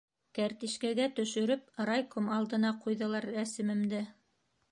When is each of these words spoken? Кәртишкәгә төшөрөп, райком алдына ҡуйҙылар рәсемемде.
Кәртишкәгә 0.35 1.05
төшөрөп, 1.19 1.67
райком 1.89 2.31
алдына 2.39 2.73
ҡуйҙылар 2.85 3.31
рәсемемде. 3.39 4.01